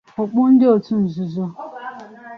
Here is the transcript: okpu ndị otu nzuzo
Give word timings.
okpu 0.21 0.41
ndị 0.51 0.65
otu 0.73 0.93
nzuzo 1.03 1.45